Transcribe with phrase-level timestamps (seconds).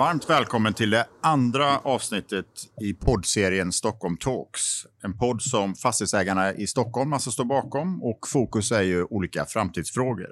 [0.00, 2.46] Varmt välkommen till det andra avsnittet
[2.80, 4.60] i poddserien Stockholm Talks.
[5.02, 10.30] En podd som fastighetsägarna i Stockholm alltså står bakom och fokus är ju olika framtidsfrågor.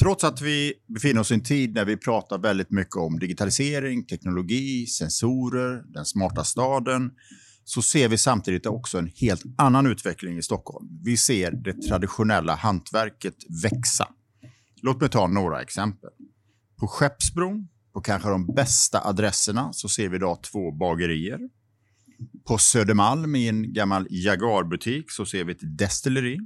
[0.00, 4.06] Trots att vi befinner oss i en tid när vi pratar väldigt mycket om digitalisering,
[4.06, 7.10] teknologi, sensorer, den smarta staden,
[7.64, 10.88] så ser vi samtidigt också en helt annan utveckling i Stockholm.
[11.04, 14.08] Vi ser det traditionella hantverket växa.
[14.82, 16.10] Låt mig ta några exempel.
[16.80, 21.40] På Skeppsbron på kanske de bästa adresserna så ser vi idag två bagerier.
[22.46, 26.38] På Södermalm i en gammal Jaguarbutik, så ser vi ett destilleri.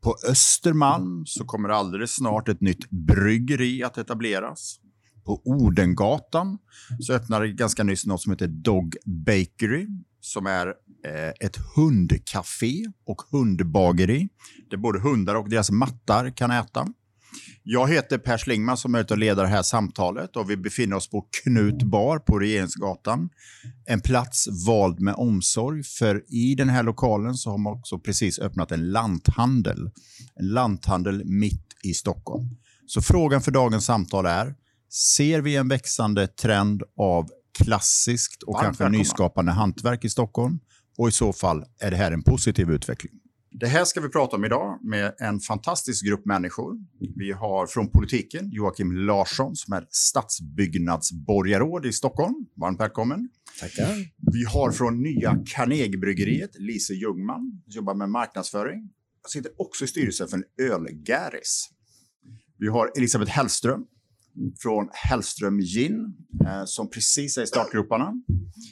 [0.00, 4.80] På Östermalm så kommer alldeles snart ett nytt bryggeri att etableras.
[5.24, 6.58] På Odengatan
[7.00, 9.86] så öppnade ganska nyss något som heter Dog Bakery
[10.20, 10.66] som är
[11.04, 14.28] eh, ett hundcafé och hundbageri
[14.70, 16.86] där både hundar och deras mattar kan äta.
[17.62, 21.26] Jag heter Per Slingman som är ledare det här samtalet och vi befinner oss på
[21.42, 23.28] Knut bar på Regeringsgatan.
[23.86, 28.38] En plats vald med omsorg för i den här lokalen så har man också precis
[28.38, 29.90] öppnat en lanthandel.
[30.34, 32.56] En lanthandel mitt i Stockholm.
[32.86, 34.54] Så frågan för dagens samtal är,
[34.92, 38.98] ser vi en växande trend av klassiskt och Varmt kanske välkomna.
[38.98, 40.58] nyskapande hantverk i Stockholm?
[40.98, 43.12] Och i så fall, är det här en positiv utveckling?
[43.52, 46.78] Det här ska vi prata om idag med en fantastisk grupp människor.
[47.16, 52.46] Vi har från politiken Joakim Larsson som är stadsbyggnadsborgarråd i Stockholm.
[52.54, 53.28] Varmt välkommen.
[53.60, 53.96] Tackar.
[54.32, 58.90] Vi har från nya Carnegiebryggeriet Lise Ljungman, jobbar med marknadsföring.
[59.22, 61.68] Jag sitter också i styrelsen för en ölgäris.
[62.58, 63.86] Vi har Elisabeth Hellström
[64.58, 66.14] från Hellström Gin
[66.46, 68.12] eh, som precis är i startgroparna.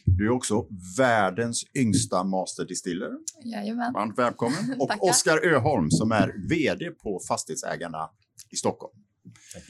[0.04, 0.66] Du är också
[0.98, 3.10] världens yngsta masterdistiller.
[3.44, 3.92] Jajamän.
[3.92, 4.58] Varmt välkommen.
[4.78, 8.10] Och Oskar Öholm som är vd på Fastighetsägarna
[8.50, 8.94] i Stockholm.
[9.54, 9.64] Tack.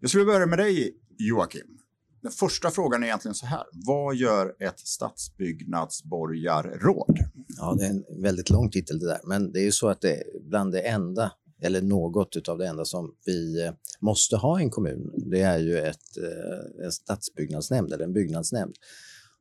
[0.00, 1.78] Jag skulle börja med dig Joakim.
[2.22, 3.64] Den första frågan är egentligen så här.
[3.72, 7.18] Vad gör ett stadsbyggnadsborgarråd?
[7.56, 10.00] Ja, det är en väldigt lång titel det där, men det är ju så att
[10.00, 14.60] det är bland det enda eller något av det enda som vi eh, måste ha
[14.60, 18.74] i en kommun, det är ju ett, eh, en stadsbyggnadsnämnd eller en byggnadsnämnd.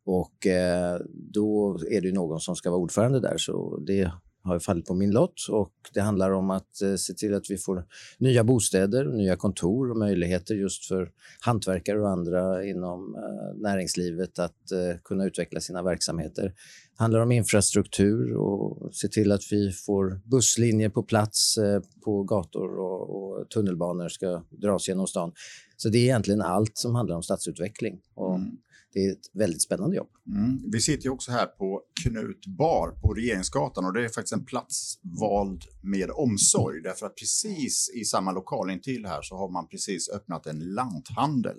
[0.06, 4.12] Och eh, då är det ju någon som ska vara ordförande där, så det
[4.44, 7.86] har fallit på min lott och det handlar om att se till att vi får
[8.18, 13.18] nya bostäder, nya kontor och möjligheter just för hantverkare och andra inom
[13.56, 14.62] näringslivet att
[15.04, 16.54] kunna utveckla sina verksamheter.
[16.98, 22.24] Det handlar om infrastruktur och se till att vi får busslinjer på plats eh, på
[22.24, 25.32] gator och, och, tunnelbanor ska dras genom stan.
[25.78, 28.02] Så det är egentligen allt som handlar om stadsutveckling.
[28.16, 28.58] Och mm
[28.94, 30.10] det är ett väldigt spännande jobb.
[30.28, 30.72] Mm.
[30.72, 35.00] Vi sitter också här på Knut bar på Regeringsgatan och det är faktiskt en plats
[35.20, 40.10] vald med omsorg därför att precis i samma lokal intill här så har man precis
[40.10, 41.58] öppnat en lanthandel.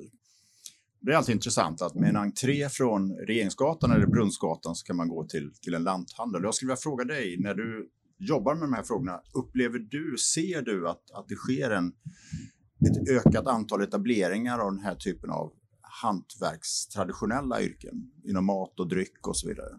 [1.05, 5.09] Det är alltid intressant att med en entré från Regeringsgatan eller Brunnsgatan så kan man
[5.09, 6.43] gå till, till en lanthandel.
[6.45, 10.63] Jag skulle vilja fråga dig, när du jobbar med de här frågorna, upplever du, ser
[10.63, 11.93] du att, att det sker en,
[12.87, 15.53] ett ökat antal etableringar av den här typen av
[16.03, 19.71] hantverkstraditionella yrken inom mat och dryck och så vidare?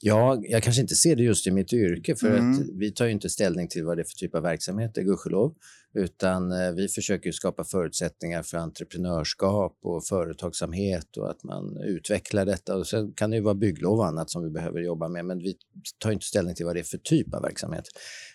[0.00, 2.50] Ja, jag kanske inte ser det just i mitt yrke för mm.
[2.50, 5.54] att vi tar ju inte ställning till vad det är för typ av verksamhet, gudskelov,
[5.94, 12.76] utan eh, vi försöker skapa förutsättningar för entreprenörskap och företagsamhet och att man utvecklar detta.
[12.76, 15.38] Och sen kan det ju vara bygglov och annat som vi behöver jobba med, men
[15.38, 15.56] vi
[15.98, 17.84] tar inte ställning till vad det är för typ av verksamhet.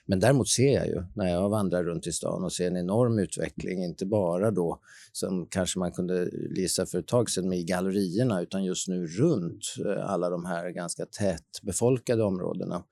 [0.05, 3.19] Men däremot ser jag ju när jag vandrar runt i stan och ser en enorm
[3.19, 4.79] utveckling, inte bara då
[5.11, 9.75] som kanske man kunde gissa för ett tag sedan med gallerierna, utan just nu runt
[9.85, 12.83] eh, alla de här ganska tätbefolkade områdena.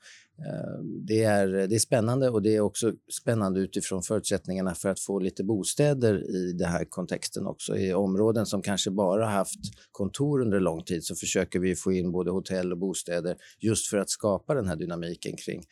[0.47, 4.99] Ehm, det är, det är spännande och det är också spännande utifrån förutsättningarna för att
[4.99, 7.77] få lite bostäder i den här kontexten också.
[7.77, 9.59] I områden som kanske bara haft
[9.91, 13.97] kontor under lång tid så försöker vi få in både hotell och bostäder just för
[13.97, 15.63] att skapa den här dynamiken kring,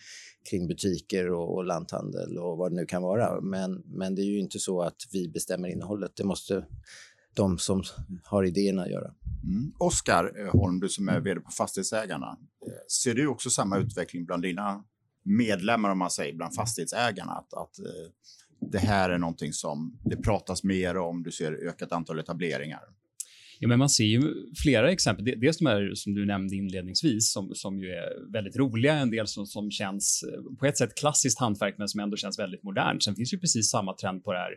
[0.49, 3.41] kring butiker och, och lanthandel och vad det nu kan vara.
[3.41, 6.11] Men, men det är ju inte så att vi bestämmer innehållet.
[6.15, 6.65] Det måste
[7.39, 7.83] de som
[8.23, 9.11] har idéerna göra.
[9.43, 9.73] Mm.
[9.77, 12.37] Oskar Holm, du som är vd på Fastighetsägarna.
[12.67, 12.71] Eh,
[13.03, 14.83] ser du också samma utveckling bland dina
[15.23, 17.31] medlemmar, om man säger, bland fastighetsägarna?
[17.31, 18.11] Att, att eh,
[18.71, 22.83] det här är någonting som det pratas mer om, du ser ökat antal etableringar?
[23.61, 24.21] Ja, men man ser ju
[24.63, 25.25] flera exempel.
[25.25, 29.27] Dels de här som du nämnde inledningsvis som, som ju är väldigt roliga, en del
[29.27, 33.03] som, som känns eh, på ett sätt klassiskt hantverk men som ändå känns väldigt modernt.
[33.03, 34.55] Sen finns ju precis samma trend på det här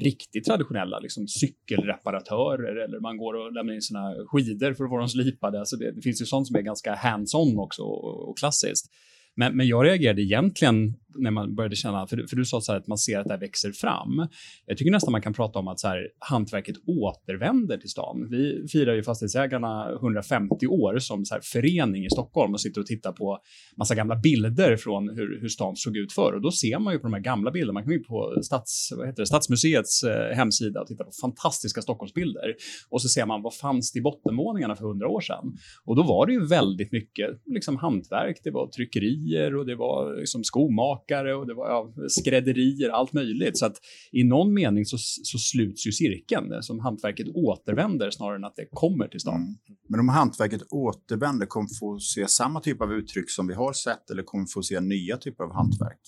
[0.00, 4.98] riktigt traditionella, liksom cykelreparatörer eller man går och lämnar in sina skidor för att få
[4.98, 5.58] dem slipade.
[5.58, 8.86] Alltså det, det finns ju sånt som är ganska hands-on också och, och klassiskt.
[9.34, 12.86] Men, men jag reagerade egentligen när man började känna, för, för du sa så att
[12.86, 14.28] man ser att det här växer fram.
[14.66, 18.28] Jag tycker nästan man kan prata om att så här, hantverket återvänder till stan.
[18.30, 22.86] Vi firar ju Fastighetsägarna 150 år som så här, förening i Stockholm och sitter och
[22.86, 23.38] tittar på
[23.76, 26.32] massa gamla bilder från hur, hur stan såg ut förr.
[26.32, 28.92] Och då ser man ju på de här gamla bilderna, man kan gå på Stats,
[28.96, 32.54] vad heter det, Stadsmuseets eh, hemsida och titta på fantastiska Stockholmsbilder.
[32.88, 35.56] Och så ser man vad fanns det i bottenvåningarna för 100 år sedan?
[35.84, 40.16] Och då var det ju väldigt mycket liksom, hantverk, det var tryckerier och det var
[40.20, 43.58] liksom, skomakare bakare och det var ja, skrädderier, allt möjligt.
[43.58, 43.76] Så att
[44.12, 48.56] i någon mening så, så sluts ju cirkeln eh, som hantverket återvänder snarare än att
[48.56, 49.34] det kommer till stan.
[49.34, 49.54] Mm.
[49.88, 53.72] Men om hantverket återvänder, kommer vi få se samma typ av uttryck som vi har
[53.72, 56.00] sett eller kommer vi få se nya typer av hantverk?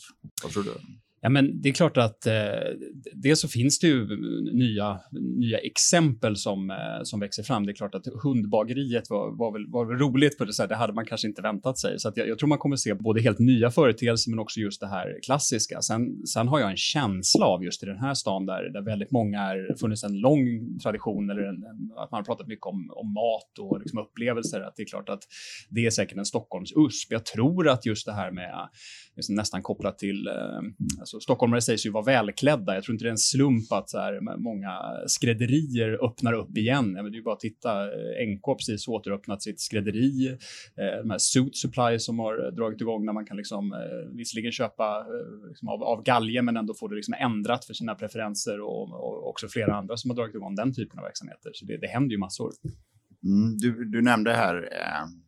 [0.42, 0.70] Vad tror du?
[1.24, 2.32] Ja, men det är klart att eh,
[3.12, 4.06] dels så finns det ju
[4.52, 7.66] nya, nya exempel som, eh, som växer fram.
[7.66, 10.68] Det är klart att hundbageriet var, var, väl, var väl roligt på det sättet.
[10.68, 11.98] Det hade man kanske inte väntat sig.
[11.98, 14.86] Så jag, jag, tror man kommer se både helt nya företeelser men också just det
[14.86, 15.82] här klassiska.
[15.82, 19.10] Sen, sen har jag en känsla av just i den här stan där, där väldigt
[19.10, 22.90] många är funnits en lång tradition eller en, en, att man har pratat mycket om,
[22.96, 24.60] om mat och liksom upplevelser.
[24.60, 25.22] Att det är klart att
[25.70, 27.12] det är säkert en Stockholms USP.
[27.12, 28.68] Jag tror att just det här med
[29.16, 30.34] Liksom nästan kopplat till eh,
[31.00, 32.74] alltså stockholmare sägs ju vara välklädda.
[32.74, 34.72] Jag tror inte det är en slump att så här, många
[35.06, 36.92] skrädderier öppnar upp igen.
[36.92, 37.82] Men det är ju bara att titta.
[37.82, 40.28] Eh, NK har precis återöppnat sitt skrädderi.
[40.76, 44.52] Eh, de här Suit Supply som har dragit igång när man kan liksom, eh, visserligen
[44.52, 48.60] köpa eh, liksom av, av galge men ändå få det liksom ändrat för sina preferenser
[48.60, 51.50] och, och också flera andra som har dragit igång den typen av verksamheter.
[51.54, 52.50] Så det, det händer ju massor.
[53.24, 55.24] Mm, du, du nämnde här eh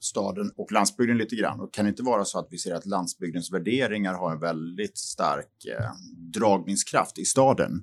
[0.00, 1.60] staden och landsbygden lite grann.
[1.60, 4.98] Och kan det inte vara så att vi ser att landsbygdens värderingar har en väldigt
[4.98, 5.90] stark eh,
[6.34, 7.82] dragningskraft i staden?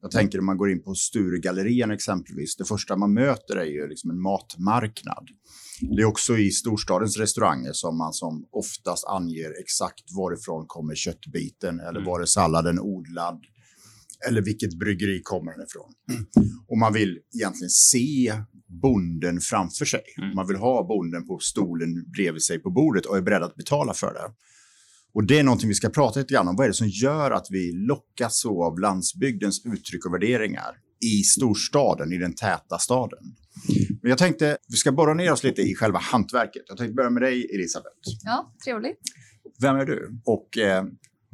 [0.00, 2.56] Jag tänker om man går in på Sturegallerian exempelvis.
[2.56, 5.28] Det första man möter är ju liksom en matmarknad.
[5.80, 11.80] Det är också i storstadens restauranger som man som oftast anger exakt varifrån kommer köttbiten
[11.80, 12.04] eller mm.
[12.04, 13.44] var är salladen odlad
[14.28, 15.92] eller vilket bryggeri kommer den ifrån.
[16.68, 18.32] Och man vill egentligen se
[18.82, 20.02] bonden framför sig.
[20.18, 20.34] Mm.
[20.34, 23.94] Man vill ha bonden på stolen bredvid sig på bordet och är beredd att betala
[23.94, 24.34] för det.
[25.14, 26.56] Och det är någonting vi ska prata lite grann om.
[26.56, 31.22] Vad är det som gör att vi lockas så av landsbygdens uttryck och värderingar i
[31.22, 33.36] storstaden, i den täta staden?
[34.02, 36.62] Men jag tänkte, vi ska borra ner oss lite i själva hantverket.
[36.68, 37.94] Jag tänkte börja med dig, Elisabeth.
[38.24, 39.00] Ja, trevligt.
[39.60, 40.20] Vem är du?
[40.24, 40.84] Och eh,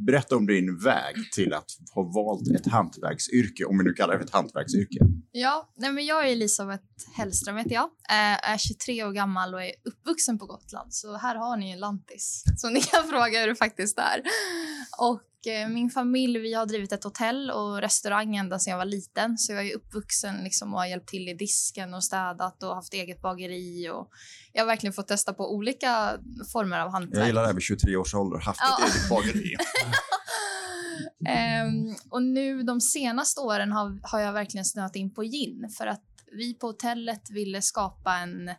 [0.07, 4.19] Berätta om din väg till att ha valt ett hantverksyrke, om vi nu kallar det
[4.19, 4.99] för ett hantverksyrke.
[5.33, 6.85] Ja, nej men jag är Elisabeth
[7.17, 7.85] Hellström heter jag.
[7.85, 10.95] Äh, är 23 år gammal och är uppvuxen på Gotland.
[10.95, 12.45] Så här har ni en lantis.
[12.57, 14.23] som ni kan fråga hur det faktiskt är.
[14.99, 15.21] Och
[15.69, 19.39] min familj vi har drivit ett hotell och restaurang ända sedan jag var liten.
[19.39, 22.95] Så jag är uppvuxen liksom och har hjälpt till i disken och städat och haft
[22.95, 23.89] eget bageri.
[23.89, 24.11] Och
[24.53, 26.19] jag har verkligen fått testa på olika
[26.53, 27.21] former av hantverk.
[27.21, 28.87] Jag gillar det här vid 23 års ålder, haft ja.
[28.87, 29.57] ett eget bageri.
[31.67, 35.87] um, och nu de senaste åren har, har jag verkligen snöat in på gin för
[35.87, 38.51] att vi på hotellet ville skapa en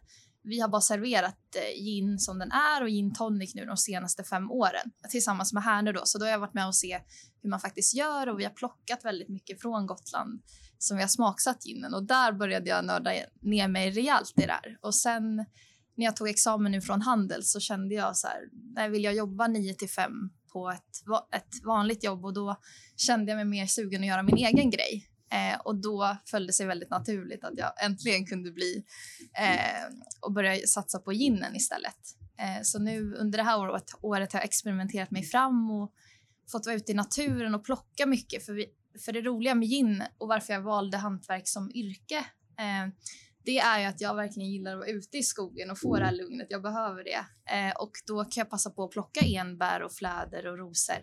[0.44, 4.24] vi har bara serverat eh, gin som den är och gin tonic nu de senaste
[4.24, 6.02] fem åren tillsammans med Härnö då.
[6.06, 7.02] Så då har jag varit med och se
[7.42, 10.42] hur man faktiskt gör och vi har plockat väldigt mycket från Gotland
[10.78, 14.52] som vi har smaksatt ginen och där började jag nörda ner mig rejält i det
[14.52, 14.78] här.
[14.82, 15.36] Och sen
[15.96, 18.40] när jag tog examen nu från handel så kände jag så här,
[18.76, 20.12] när vill jag jobba 9 till 5
[20.54, 22.56] på ett, ett vanligt jobb och då
[22.96, 25.11] kände jag mig mer sugen att göra min egen grej.
[25.32, 28.84] Eh, och då föll det sig väldigt naturligt att jag äntligen kunde bli
[29.38, 32.18] eh, och börja satsa på ginen istället.
[32.38, 35.94] Eh, så nu under det här året, året har jag experimenterat mig fram och
[36.52, 38.46] fått vara ute i naturen och plocka mycket.
[38.46, 38.66] För, vi,
[39.06, 42.18] för det roliga med gin och varför jag valde hantverk som yrke
[42.60, 42.94] eh,
[43.46, 46.06] det är ju att jag verkligen gillar att vara ute i skogen och få det
[46.06, 46.48] här lugnet.
[46.50, 47.26] Jag behöver det.
[47.56, 50.96] Eh, och då kan jag passa på att plocka enbär och fläder och rosor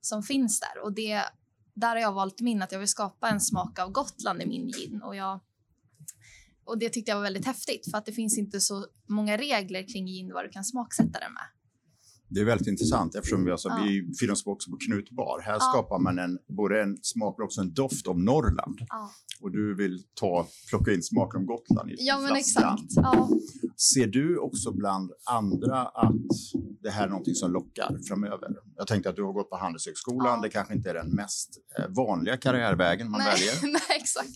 [0.00, 0.82] som finns där.
[0.82, 1.24] Och det
[1.80, 4.68] där har jag valt min, att jag vill skapa en smak av Gotland i min
[4.68, 5.02] gin.
[5.02, 5.40] Och, jag,
[6.64, 9.88] och det tyckte jag var väldigt häftigt för att det finns inte så många regler
[9.92, 11.59] kring gin vad du kan smaksätta den med.
[12.30, 13.86] Det är väldigt intressant eftersom vi, alltså, Ja.
[14.20, 15.40] vi oss också på Knut bar.
[15.40, 15.60] Här Ja.
[15.60, 18.78] skapar man en, både en smak men också en doft av Norrland.
[18.88, 19.10] Ja,
[19.40, 22.82] Och du vill ta, plocka in smaken om Gotland i ja men exakt.
[23.94, 26.12] Ser du också bland andra att
[26.82, 28.48] det här är någonting som lockar framöver?
[28.76, 30.40] Jag tänkte att du har gått på Handelshögskolan.
[30.40, 33.72] Det kanske inte är den mest eh, vanliga karriärvägen man nej, väljer.
[33.72, 34.30] nej, exakt.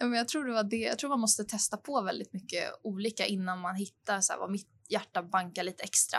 [0.00, 0.76] Men jag tror det var det.
[0.76, 4.50] Jag tror man måste testa på väldigt mycket olika innan man hittar så här, vad
[4.50, 6.18] mitt hjärta bankar lite extra.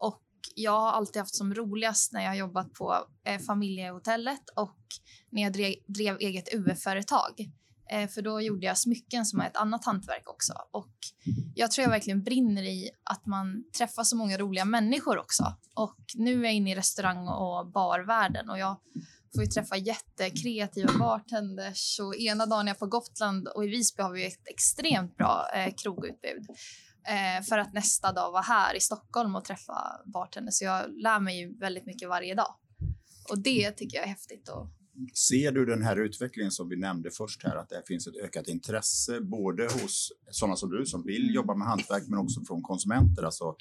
[0.00, 0.22] Och
[0.54, 4.78] jag har alltid haft som roligast när jag har jobbat på eh, familjehotellet och
[5.30, 7.50] när jag drev, drev eget UF-företag.
[7.90, 10.52] Eh, för då gjorde jag smycken som är ett annat hantverk också.
[10.70, 10.94] Och
[11.54, 15.56] jag tror jag verkligen brinner i att man träffar så många roliga människor också.
[15.74, 18.80] Och nu är jag inne i restaurang och barvärlden och jag
[19.34, 24.02] får ju träffa jättekreativa bartenders och ena dagen är jag på Gotland och i Visby
[24.02, 26.46] har vi ett extremt bra eh, krogutbud.
[27.08, 30.54] Eh, för att nästa dag vara här i Stockholm och träffa bartenders.
[30.54, 32.54] Så jag lär mig ju väldigt mycket varje dag.
[33.30, 34.48] Och det tycker jag är häftigt.
[34.48, 34.68] Och,
[35.14, 38.48] Ser du den här utvecklingen som vi nämnde först här, att det finns ett ökat
[38.48, 41.34] intresse både hos sådana som du som vill Mm.
[41.34, 43.22] jobba med hantverk men också från konsumenter?
[43.22, 43.56] Alltså,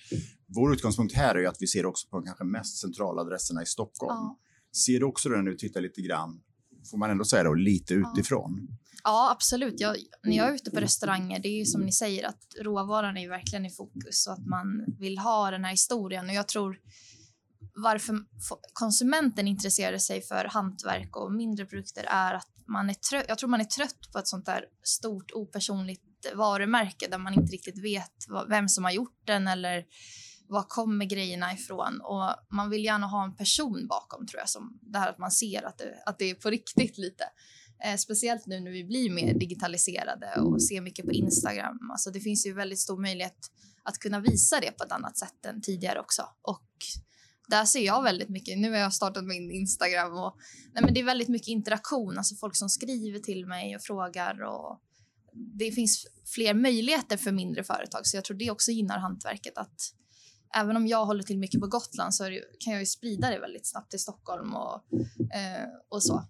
[0.47, 3.61] vår utgångspunkt här är ju att vi ser också på de kanske mest centrala adresserna
[3.61, 4.11] i Stockholm.
[4.15, 4.39] ja.
[4.85, 6.41] Ser du också det när du tittar lite grann,
[6.91, 8.67] får man ändå säga då, lite utifrån?
[9.03, 9.79] Ja, absolut.
[9.79, 13.17] Jag, när jag är ute på restauranger, det är ju som ni säger att råvaran
[13.17, 16.29] är ju verkligen i fokus och att man vill ha den här historien.
[16.29, 16.77] Och jag tror
[17.75, 18.19] varför
[18.73, 23.25] konsumenten intresserar sig för hantverk och mindre produkter är att man är trött.
[23.27, 26.01] Jag tror man är trött på ett sånt där stort opersonligt
[26.35, 28.13] varumärke där man inte riktigt vet
[28.49, 29.85] vem som har gjort den eller
[30.47, 32.01] var kommer grejerna ifrån?
[32.01, 35.31] Och man vill gärna ha en person bakom tror jag, som det här att man
[35.31, 37.23] ser att det, att det är på riktigt lite.
[37.83, 41.91] Eh, speciellt nu när vi blir mer digitaliserade och ser mycket på Instagram.
[41.91, 43.51] Alltså det finns ju väldigt stor möjlighet
[43.83, 46.21] att kunna visa det på ett annat sätt än tidigare också.
[46.41, 46.65] Och
[47.47, 50.35] där ser jag väldigt mycket, nu har jag startat min Instagram och
[50.73, 54.43] nej men det är väldigt mycket interaktion, alltså folk som skriver till mig och frågar
[54.43, 54.81] och
[55.59, 59.93] det finns fler möjligheter för mindre företag så jag tror det också gynnar hantverket att
[60.55, 63.39] även om jag håller till mycket på Gotland så det, kan jag ju sprida det
[63.39, 64.83] väldigt snabbt till Stockholm och,
[65.35, 66.23] eh, och så.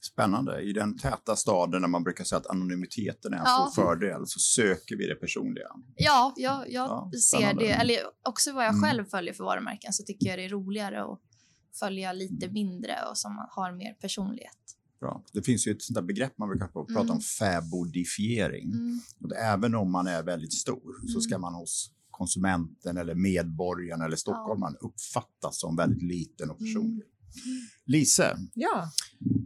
[0.00, 0.60] Spännande.
[0.60, 3.68] I den täta staden där man brukar säga att anonymiteten är en Ja.
[3.72, 5.66] stor fördel så söker vi det personliga.
[5.96, 7.70] Ja, jag, jag Ja, ser det.
[7.70, 8.82] Eller också vad jag Mm.
[8.82, 11.20] själv följer för varumärken så tycker jag det är roligare att
[11.78, 14.52] följa lite mindre och som har mer personlighet.
[15.00, 15.22] Bra.
[15.32, 17.10] Det finns ju ett sånt där begrepp man brukar prata Mm.
[17.10, 18.72] om, fäbodifiering.
[18.72, 19.00] Mm.
[19.24, 21.20] Och även om man är väldigt stor så Mm.
[21.20, 27.04] ska man hos konsumenten eller medborgaren eller stockholmaren uppfattas som väldigt liten och personlig.
[27.86, 28.90] Lise, Ja,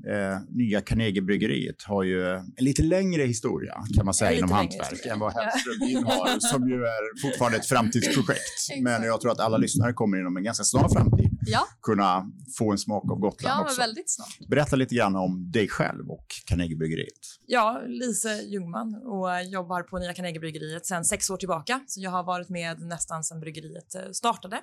[0.06, 5.12] eh, nya Carnegiebryggeriet har ju en lite längre historia kan man säga inom hantverk historia.
[5.12, 8.58] än vad Hellström har som ju är fortfarande ett framtidsprojekt.
[8.82, 12.72] Men jag tror att alla lyssnare kommer inom en ganska snar framtid Ja, kunna få
[12.72, 13.80] en smak av Gotland ja också.
[13.80, 14.48] väldigt snart.
[14.48, 17.38] Berätta lite grann om dig själv och Carnegiebryggeriet.
[17.46, 21.80] ja, Lise Ljungman och jobbar på Nya Carnegiebryggeriet sedan sex år tillbaka.
[21.86, 24.60] Så jag har varit med nästan sedan bryggeriet eh, startade.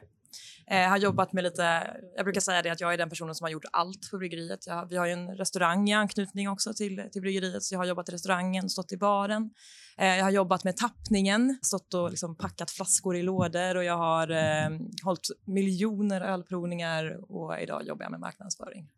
[0.67, 3.45] Eh, har jobbat med lite, jag brukar säga det att jag är den personen som
[3.45, 4.67] har gjort allt på bryggeriet.
[4.67, 7.85] Jag, vi har ju en restaurang i anknytning också till, till bryggeriet så jag har
[7.85, 9.49] jobbat i restaurangen, stått i baren.
[9.97, 13.97] Eh, jag har jobbat med tappningen, stått och liksom packat flaskor i lådor och jag
[13.97, 14.69] har eh,
[15.03, 18.89] hållit miljoner ölprovningar och idag jobbar jag med marknadsföring.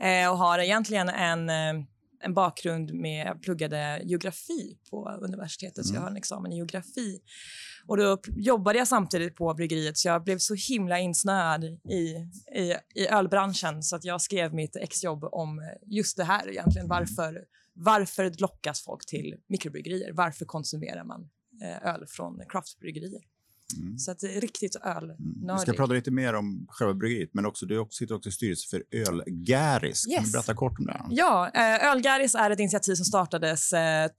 [0.00, 1.84] eh, och har egentligen en, eh,
[2.20, 7.20] en bakgrund med, jag pluggade geografi på universitetet så jag har en examen i geografi.
[7.86, 12.16] Och då jobbade jag samtidigt på bryggeriet så jag blev så himla insnöad i,
[12.54, 16.88] i, i ölbranschen så att jag skrev mitt exjobb om just det här egentligen.
[16.88, 17.44] Varför,
[17.74, 20.12] varför lockas folk till mikrobryggerier?
[20.12, 21.30] Varför konsumerar man
[21.62, 23.22] eh, öl från craftbryggerier?
[23.76, 23.98] Mm.
[23.98, 25.56] Så att det är riktigt Mm.
[25.56, 28.68] Vi ska prata lite mer om själva bryggeriet, men också, du sitter också i styrelsen
[28.70, 30.04] för Ölgäris.
[30.04, 30.32] Kan du Yes.
[30.32, 31.02] berätta kort om det?
[31.10, 34.10] Ja, eh, Ölgäris är ett initiativ som startades eh,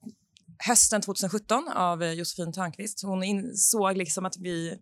[0.66, 3.02] hösten 2017 av eh, Josefin Törnqvist.
[3.02, 4.78] Hon insåg liksom att vi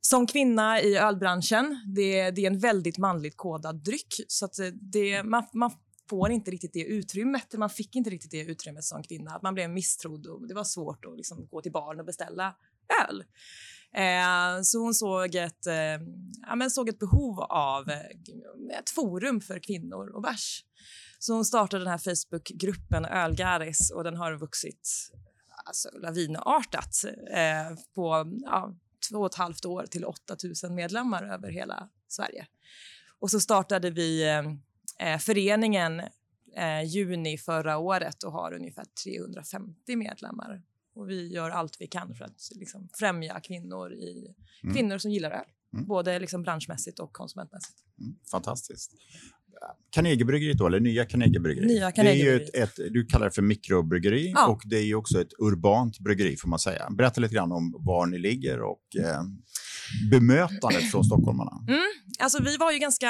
[0.00, 4.14] som kvinna i ölbranschen, det, det är en väldigt manligt kodad dryck.
[4.28, 4.48] Så
[4.92, 5.70] det, man, man
[6.10, 7.54] får inte riktigt det utrymmet.
[7.58, 9.40] Man fick inte riktigt det utrymmet som kvinna.
[9.42, 12.56] Man blev misstrodd och det var svårt att liksom gå till baren och beställa
[13.08, 13.24] öl.
[13.94, 15.74] Eh, så hon såg ett, eh,
[16.46, 20.64] ja, men såg ett behov av eh, ett forum för kvinnor och bärs.
[21.18, 24.88] Så hon startade den här Facebookgruppen Ölgaris och den har vuxit
[25.64, 28.74] alltså, lavinartat eh, på ja,
[29.10, 32.46] två och ett halvt år till 8000 medlemmar över hela Sverige.
[33.18, 36.00] Och så startade vi eh, eh föreningen
[36.56, 40.62] eh, juni förra året och har ungefär 350 medlemmar.
[40.94, 44.74] Och vi gör allt vi kan för att liksom, främja kvinnor, i, Mm.
[44.74, 45.44] kvinnor som gillar öl.
[45.74, 45.86] mm.
[45.86, 47.78] både liksom branschmässigt och konsumentmässigt.
[48.00, 48.92] Mm, fantastiskt.
[49.90, 51.70] Carnegiebryggeriet då, eller nya Carnegiebryggeriet?
[51.70, 52.50] Nya Carnegiebryggeriet.
[52.52, 54.46] Det är ett, ett, du kallar det för mikrobryggeri ja.
[54.48, 56.90] och det är också ett urbant bryggeri får man säga.
[56.90, 59.22] Berätta lite grann om var ni ligger och eh,
[60.10, 61.64] bemötandet från stockholmarna.
[61.68, 61.80] Mm.
[62.18, 63.06] Alltså, vi var ju ganska,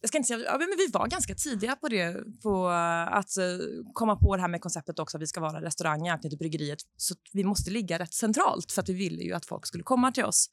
[0.00, 2.68] jag ska inte säga, ja, men vi var ganska tidiga på det, på
[3.10, 3.44] att eh,
[3.92, 6.78] komma på det här med konceptet också att vi ska vara restaurang anknutet till bryggeriet.
[6.96, 10.12] Så vi måste ligga rätt centralt för att vi ville ju att folk skulle komma
[10.12, 10.50] till oss.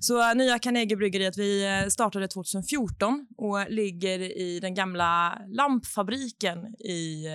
[0.00, 7.26] Så eh, nya Carnegiebryggeriet, vi eh, startade 2014 och ligger i den gamla lampfabriken i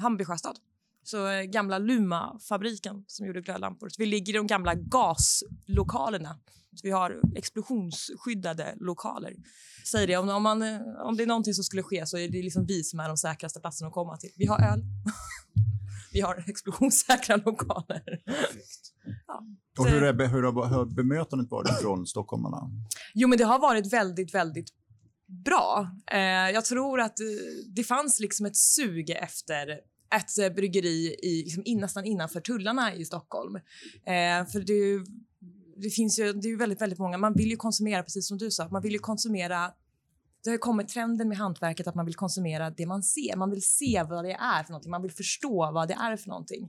[0.00, 0.56] Hammarby sjöstad.
[1.02, 3.88] Så gamla Luma-fabriken som gjorde glödlampor.
[3.88, 6.38] Så vi ligger i de gamla gaslokalerna
[6.74, 9.34] så vi har explosionsskyddade lokaler.
[9.86, 10.62] Säger det, om, om, man,
[11.04, 13.16] om det är någonting som skulle ske så är det liksom vi som är de
[13.16, 14.30] säkraste platserna att komma till.
[14.36, 14.82] Vi har öl.
[16.12, 18.20] vi har explosionssäkra lokaler.
[19.26, 19.42] Ja.
[19.78, 22.70] Och hur, är, hur har bemötandet varit från stockholmarna?
[23.14, 24.68] Jo, men det har varit väldigt, väldigt
[25.44, 25.90] bra.
[26.12, 27.16] Eh, jag tror att
[27.76, 29.80] det fanns liksom ett sug efter
[30.14, 33.56] ett eh, bryggeri i, liksom nästan innanför tullarna i Stockholm.
[33.56, 35.04] Eh, för det
[35.82, 38.38] det finns ju, det är ju väldigt, väldigt många, man vill ju konsumera precis som
[38.38, 39.72] du sa, man vill ju konsumera
[40.44, 43.36] det har kommit trenden med hantverket att man vill konsumera det man ser.
[43.36, 44.90] Man vill se vad det är för någonting.
[44.90, 46.64] Man vill förstå vad det är för någonting.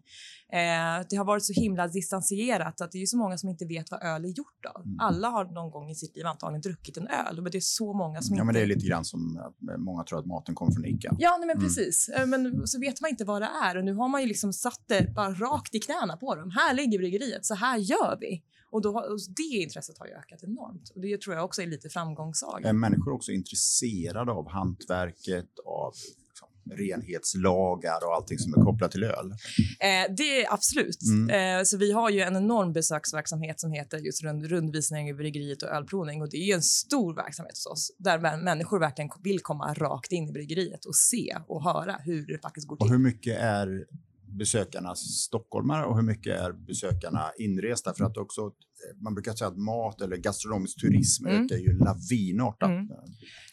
[0.54, 3.92] Eh, det har varit så himla distanserat att det är så många som inte vet
[3.92, 4.82] vad öl är gjort av.
[4.86, 5.00] Mm.
[5.00, 7.94] Alla har någon gång i sitt liv antagligen druckit en öl, men det är så
[7.94, 8.46] många som ja, inte...
[8.46, 11.16] Men det är lite grann som att många tror att maten kommer från Ica.
[11.20, 11.68] Ja, nej, men mm.
[11.68, 12.10] precis.
[12.10, 14.54] Eh, men så vet man inte vad det är och nu har man ju liksom
[14.54, 16.52] satt det bara rakt i knäna på dem.
[16.52, 18.44] Här ligger bryggeriet, så här gör vi.
[18.72, 20.90] Och, då, och det intresset har ju ökat enormt.
[20.96, 22.70] Och det tror jag också är lite framgångssaga.
[22.70, 25.94] Är människor också intresserade av hantverket, av
[26.28, 26.48] liksom,
[26.78, 29.32] renhetslagar och allting som är kopplat till öl?
[29.80, 31.02] Eh, det är absolut.
[31.02, 31.60] Mm.
[31.60, 35.64] Eh, så vi har ju en enorm besöksverksamhet som heter just rund, rundvisning i bryggeriet
[35.64, 39.74] och ölprovning och det är en stor verksamhet hos oss där människor verkligen vill komma
[39.74, 42.86] rakt in i bryggeriet och se och höra hur det faktiskt går till.
[42.86, 43.86] Och hur mycket är
[44.32, 47.94] besökarna stockholmare och hur mycket är besökarna inresta?
[47.94, 51.46] För att också, eh, man brukar säga att mat eller gastronomisk turism mm.
[51.46, 52.70] ökar ju lavinartat.
[52.70, 52.88] Mm.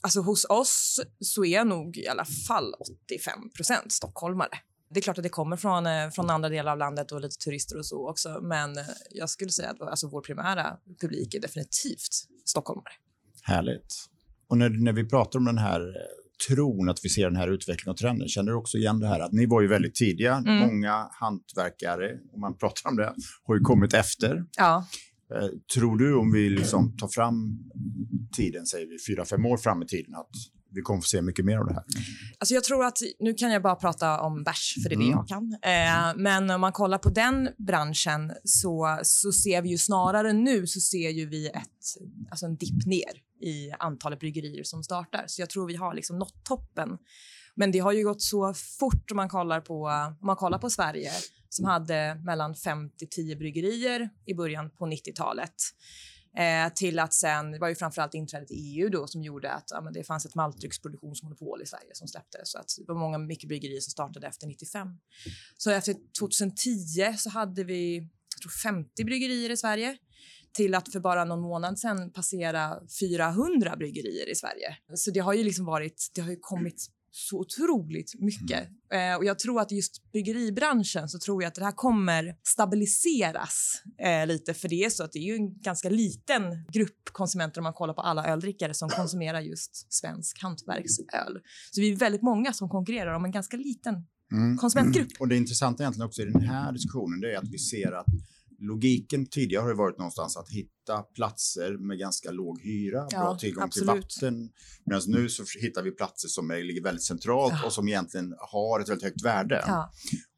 [0.01, 2.75] Alltså hos oss så är nog i alla fall
[3.09, 4.59] 85 procent stockholmare.
[4.91, 7.37] Det är klart att det kommer från, eh, från andra delar av landet och lite
[7.37, 8.41] turister och så också.
[8.43, 12.12] Men eh, jag skulle säga att alltså, vår primära publik är definitivt
[12.45, 12.93] stockholmare.
[13.43, 13.95] Härligt.
[14.49, 15.81] Och när, när vi pratar om den här
[16.48, 18.29] tron att vi ser den här utvecklingen och trenden.
[18.29, 20.35] Känner du också igen det här att ni var ju väldigt tidiga.
[20.35, 20.57] Mm.
[20.57, 24.44] Många hantverkare, om man pratar om det, har ju kommit efter.
[24.57, 24.87] Ja.
[25.35, 27.59] Eh, tror du om vi liksom tar fram
[28.37, 30.31] tiden, säger vi fyra, fem år fram i tiden, att
[30.70, 31.85] vi kommer få se mycket mer av det här?
[32.38, 35.05] Alltså jag tror att, nu kan jag bara prata om bärs, för det är det
[35.05, 35.16] mm.
[35.16, 35.53] jag kan.
[35.62, 40.66] Eh, men om man kollar på den branschen så, så ser vi ju snarare nu
[40.66, 41.62] så ser ju vi ett,
[42.31, 45.24] alltså en dipp ner i antalet bryggerier som startar.
[45.27, 46.98] Så jag tror vi har liksom nått toppen.
[47.55, 49.85] Men det har ju gått så fort om man kollar på,
[50.20, 51.11] om man kollar på Sverige
[51.48, 55.55] som hade mellan 5 till 10 bryggerier i början på 90-talet.
[56.37, 59.70] Eh, till att sen, det var ju framförallt inträdet i EU då som gjorde att
[59.70, 63.18] ja, men det fanns ett maltdrycksproduktionsmonopol i Sverige som släppte så att det var många
[63.18, 64.88] mikrobryggerier som startade efter 95.
[65.57, 67.96] Så efter 2010 så hade vi
[68.35, 69.98] jag tror 50 bryggerier i Sverige
[70.59, 74.77] till att för bara någon månad sen passera 400 bryggerier i Sverige.
[74.94, 78.68] Så det har ju liksom varit, det har ju kommit så otroligt mycket.
[78.92, 79.12] Mm.
[79.12, 83.83] Eh, och jag tror att just bryggeribranschen så tror jag att det här kommer stabiliseras
[83.99, 86.42] eh, lite för det är så att det är ju en ganska liten
[86.73, 91.40] grupp konsumenter om man kollar på alla öldrickare som konsumerar just svensk hantverksöl.
[91.71, 94.57] Så vi är väldigt många som konkurrerar om en ganska liten mm.
[94.57, 95.11] konsumentgrupp.
[95.11, 95.21] Mm.
[95.21, 98.07] Och det intressanta egentligen också i den här diskussionen det är att vi ser att
[98.59, 103.64] logiken tidigare har varit någonstans att hitta platser med ganska låg hyra, ja, bra tillgång
[103.64, 103.88] absolut.
[103.88, 104.51] till vatten.
[104.85, 107.66] Medan nu så hittar vi platser som är, ligger väldigt centralt ja.
[107.66, 109.64] och som egentligen har ett väldigt högt värde.
[109.66, 109.92] Ja.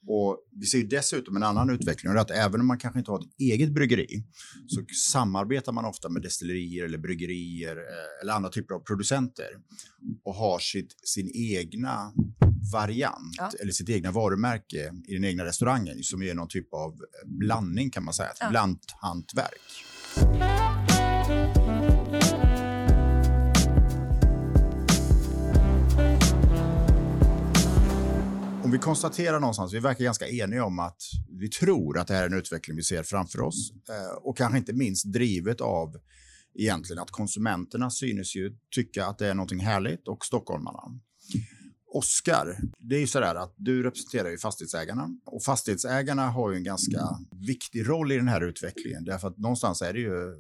[0.06, 3.34] Och vi ser dessutom en annan utveckling att även om man kanske inte har ett
[3.38, 4.24] eget bryggeri
[4.66, 9.48] så samarbetar man ofta med destillerier eller bryggerier eh, eller andra typer av producenter
[10.24, 12.12] och har sitt, sin egna
[12.72, 13.50] variant ja.
[13.62, 18.04] eller sitt egna varumärke i den egna restaurangen som är någon typ av blandning kan
[18.04, 18.50] man säga, ett ja.
[18.50, 19.60] blandhantverk.
[28.64, 32.22] Om vi konstaterar någonstans, vi verkar ganska eniga om att vi tror att det här
[32.22, 35.96] är en utveckling vi ser framför oss eh, och kanske inte minst drivet av
[36.54, 40.82] egentligen att konsumenterna synes ju tycka att det är någonting härligt och stockholmarna.
[41.92, 46.56] Oskar, det är ju så där att du representerar ju fastighetsägarna och fastighetsägarna har ju
[46.56, 47.00] en ganska
[47.46, 50.36] viktig roll i den här utvecklingen därför att någonstans är det ju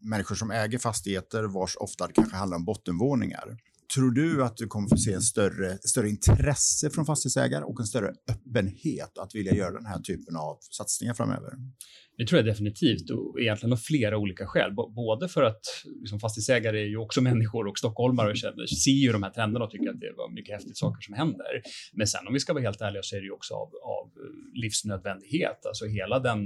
[0.00, 3.58] människor som äger fastigheter vars ofta kanske handlar om bottenvåningar.
[3.94, 7.86] Tror du att du kommer få se en större, större intresse från fastighetsägare och en
[7.86, 11.52] större öppenhet att vilja göra den här typen av satsningar framöver?
[12.18, 14.74] Det tror jag definitivt och egentligen av flera olika skäl.
[14.94, 15.60] Både för att
[16.00, 19.64] liksom, fastighetsägare är ju också människor och stockholmare och känner, ser ju de här trenderna
[19.64, 21.62] och tycker att det var mycket häftigt saker som händer.
[21.92, 23.68] Men sen om vi ska vara helt ärliga så är det ju också av,
[23.98, 24.10] av
[24.54, 25.66] livsnödvändighet.
[25.66, 26.40] Alltså hela den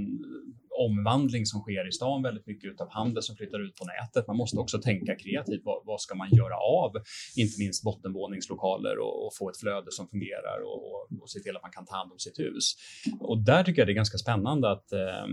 [0.79, 4.27] omvandling som sker i stan, väldigt mycket av handel som flyttar ut på nätet.
[4.27, 5.61] Man måste också tänka kreativt.
[5.63, 6.91] Vad, vad ska man göra av
[7.35, 11.55] inte minst bottenvåningslokaler och, och få ett flöde som fungerar och, och, och, se till
[11.55, 12.65] att man kan ta hand om sitt hus.
[13.19, 15.27] Och där tycker jag det är ganska spännande att eh,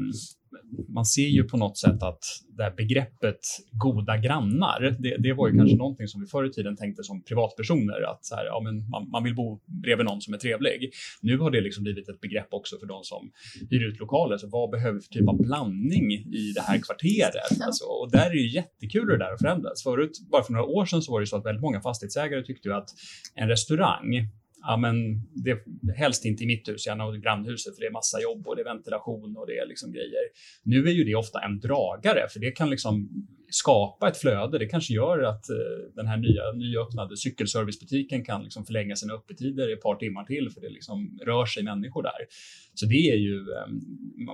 [0.89, 2.25] man ser ju på något sätt att
[2.57, 3.41] det här begreppet
[3.73, 7.23] goda grannar, det, det var ju kanske någonting som vi förr i tiden tänkte som
[7.23, 10.91] privatpersoner, att så här, ja, men man, man, vill bo bredvid någon som är trevlig.
[11.21, 13.31] Nu har det liksom blivit ett begrepp också för de som
[13.71, 14.39] hyr ut lokaler.
[14.39, 17.61] Så vad behöver vi för typ av blandning i det här kvarteret?
[17.61, 19.83] Alltså, och där är det ju jättekul hur det där har förändrats.
[19.83, 22.69] Förut, bara för några år sedan, så var det så att väldigt många fastighetsägare tyckte
[22.69, 22.89] ju att
[23.35, 24.29] en restaurang
[24.63, 24.95] ja, men
[25.45, 25.59] det,
[25.97, 28.63] helst inte i mitt hus, gärna i grannhuset, för det är massa jobb och det
[28.63, 30.25] är ventilation och det är liksom grejer.
[30.63, 33.09] Nu är ju det ofta en dragare, för det kan liksom
[33.51, 34.59] skapa ett flöde.
[34.59, 39.71] Det kanske gör att eh, den här nya nyöppnade cykelservicebutiken kan liksom förlänga sina öppettider
[39.71, 42.27] i ett par timmar till, för det liksom rör sig människor där.
[42.75, 43.81] Så det är ju, ehm,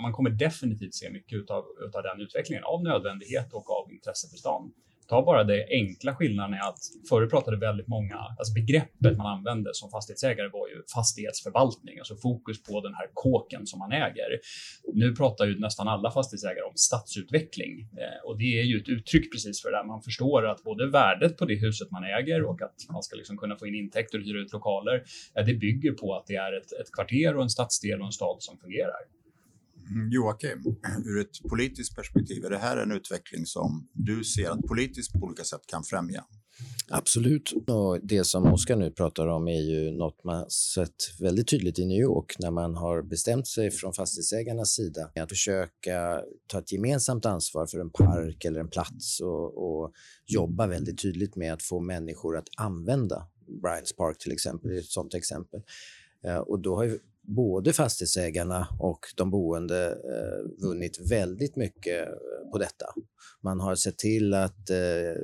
[0.02, 1.64] man kommer definitivt se mycket av
[2.02, 4.72] den utvecklingen av nödvändighet och av intresse för stan.
[5.08, 9.70] Ta bara det enkla skillnaden är att förut pratade väldigt många, alltså begreppet man använde
[9.72, 14.40] som fastighetsägare var ju fastighetsförvaltning, alltså fokus på den här kåken som man äger.
[14.94, 19.32] Nu pratar ju nästan alla fastighetsägare om stadsutveckling eh, och det är ju ett uttryck
[19.32, 19.84] precis för det där.
[19.84, 23.36] Man förstår att både värdet på det huset man äger och att man ska liksom
[23.36, 25.02] kunna få in intäkter och hyra ut lokaler,
[25.34, 28.36] det bygger på att det är ett, ett kvarter och en stadsdel och en stad
[28.38, 29.00] som fungerar.
[29.90, 34.60] Mm, Joakim, ur ett politiskt perspektiv, är det här en utveckling som du ser att
[34.60, 36.24] politiskt på olika sätt kan främja?
[36.88, 37.52] Absolut.
[37.66, 41.86] Och det som Oskar nu pratar om är ju något man sett väldigt tydligt i
[41.86, 47.26] New York när man har bestämt sig från fastighetsägarnas sida att försöka ta ett gemensamt
[47.26, 49.92] ansvar för en park eller en plats och, och
[50.26, 53.28] jobba väldigt tydligt med att få människor att använda
[53.62, 55.62] Bryants Park till exempel, är ett sådant exempel.
[56.24, 62.50] Eh, och då har ju både fastighetsägarna och de boende eh, vunnit väldigt mycket eh,
[62.52, 62.86] på detta.
[63.42, 65.22] Man har sett till att eh,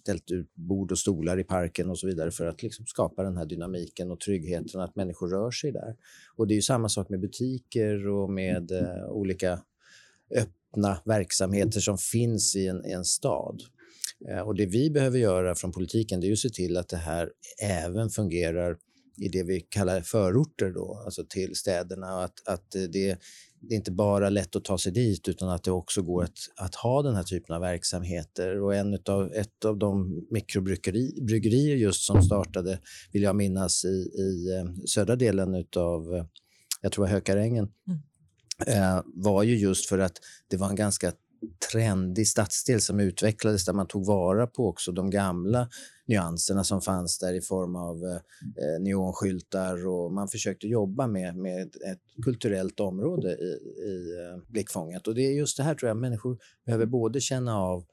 [0.00, 3.36] ställt ut bord och stolar i parken och så vidare för att liksom skapa den
[3.36, 5.96] här dynamiken och tryggheten att människor rör sig där.
[6.36, 9.60] Och det är ju samma sak med butiker och med eh, olika
[10.36, 13.62] öppna verksamheter som finns i en, i en stad.
[14.28, 16.96] Eh, och det vi behöver göra från politiken det är att se till att det
[16.96, 17.30] här
[17.62, 18.76] även fungerar
[19.16, 22.24] i det vi kallar förorter då, alltså till städerna.
[22.24, 23.18] Att, att det,
[23.62, 26.38] det är inte bara lätt att ta sig dit utan att det också går att,
[26.56, 28.62] att ha den här typen av verksamheter.
[28.62, 32.78] Och en utav, ett av de mikrobryggerier just som startade,
[33.12, 36.24] vill jag minnas, i, i eh, södra delen av, eh,
[36.80, 38.00] jag tror Hökarängen, mm.
[38.66, 41.12] eh, var ju just för att det var en ganska
[41.72, 45.68] trendig stadsdel som utvecklades där man tog vara på också de gamla
[46.06, 51.36] nyanserna som fanns där i form av eh, eh, neonskyltar och man försökte jobba med,
[51.36, 55.08] med ett kulturellt område i, i eh, blickfånget.
[55.08, 57.84] Och det är just det här tror jag människor behöver både känna av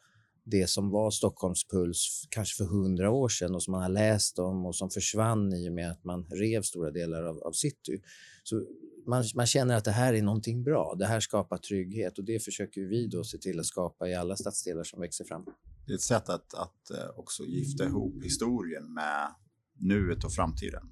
[0.43, 4.39] det som var Stockholms puls kanske för hundra år sedan och som man har läst
[4.39, 8.01] om och som försvann i och med att man rev stora delar av, av city.
[8.43, 8.65] Så
[9.09, 10.95] man, man, känner att det här är någonting bra.
[10.99, 14.35] Det här skapar trygghet och det försöker vi då se till att skapa i alla
[14.35, 15.45] stadsdelar som växer fram.
[15.87, 19.35] Det är ett sätt att, att eh, också gifta ihop historien med
[19.79, 20.83] nuet och framtiden.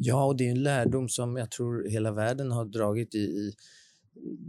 [0.00, 3.52] Ja, och det är en lärdom som jag tror hela världen har dragit i, i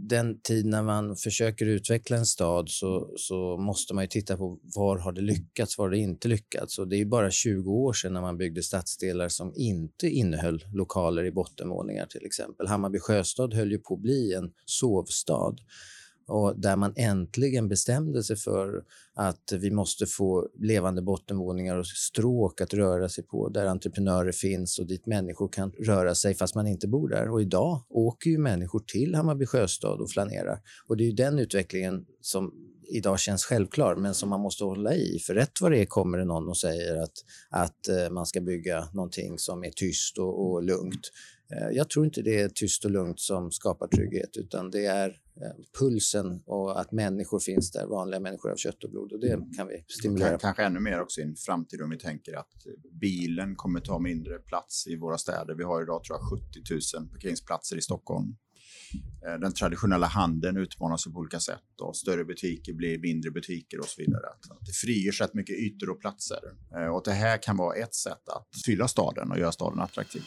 [0.08, 4.58] den tid när man försöker utveckla en stad så, så måste man ju titta på
[4.62, 6.78] var har det lyckats, var har det inte lyckats.
[6.78, 11.24] Och det är bara 20 år sedan när man byggde stadsdelar som inte innehöll lokaler
[11.24, 12.66] i bottenvåningar till exempel.
[12.66, 15.56] Hammarby sjöstad höll ju på att bli en sovstad
[16.28, 18.82] och där man äntligen bestämde sig för
[19.14, 24.78] att vi måste få levande bottenvåningar och stråk att röra sig på där entreprenörer finns
[24.78, 27.30] och dit människor kan röra sig fast man inte bor där.
[27.30, 30.60] Och idag åker ju människor till Hammarby sjöstad och flanerar.
[30.88, 32.52] Och det är ju den utvecklingen som
[32.88, 35.18] idag känns självklar men som man måste hålla i.
[35.26, 37.12] För rätt vad det är kommer det någon och säger att,
[37.50, 41.10] att eh, man ska bygga någonting som är tyst och, och lugnt.
[41.52, 45.16] Eh, jag tror inte det är tyst och lugnt som skapar trygghet utan det är
[45.78, 49.68] pulsen och att människor finns där, vanliga människor av kött och blod och det kan
[49.68, 50.38] vi stimulera.
[50.38, 52.52] Kanske ännu mer också i en framtid om vi tänker att
[53.00, 55.54] bilen kommer ta mindre plats i våra städer.
[55.54, 56.40] Vi har idag tror jag
[56.90, 58.36] 70 000 parkeringsplatser i Stockholm.
[59.26, 63.86] Eh, den traditionella handeln utmanas på olika sätt och större butiker blir mindre butiker och
[63.86, 64.26] så vidare.
[64.26, 66.40] Att det frigörs rätt mycket ytor och platser.
[66.76, 70.22] Eh, och det här kan vara ett sätt att fylla staden och göra staden attraktiv.